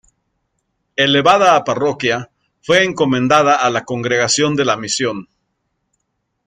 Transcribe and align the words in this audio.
Elevada 0.95 1.55
a 1.55 1.63
parroquia, 1.63 2.31
fue 2.63 2.83
encomendada 2.83 3.55
a 3.57 3.69
la 3.69 3.85
Congregación 3.85 4.55
de 4.55 4.65
la 4.65 4.75
Misión. 4.75 5.27